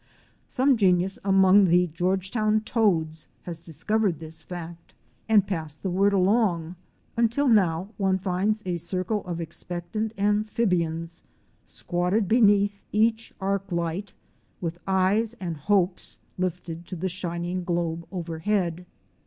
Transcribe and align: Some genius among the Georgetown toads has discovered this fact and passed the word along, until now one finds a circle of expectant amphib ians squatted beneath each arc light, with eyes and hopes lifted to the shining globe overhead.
Some 0.47 0.77
genius 0.77 1.19
among 1.23 1.65
the 1.65 1.85
Georgetown 1.85 2.61
toads 2.61 3.27
has 3.43 3.59
discovered 3.59 4.17
this 4.17 4.41
fact 4.41 4.95
and 5.29 5.45
passed 5.45 5.83
the 5.83 5.91
word 5.91 6.11
along, 6.11 6.75
until 7.15 7.47
now 7.47 7.89
one 7.97 8.17
finds 8.17 8.63
a 8.65 8.77
circle 8.77 9.23
of 9.27 9.39
expectant 9.39 10.11
amphib 10.17 10.71
ians 10.71 11.21
squatted 11.65 12.27
beneath 12.27 12.81
each 12.91 13.31
arc 13.39 13.71
light, 13.71 14.13
with 14.59 14.79
eyes 14.87 15.35
and 15.39 15.55
hopes 15.57 16.17
lifted 16.35 16.87
to 16.87 16.95
the 16.95 17.07
shining 17.07 17.63
globe 17.63 18.07
overhead. 18.11 18.87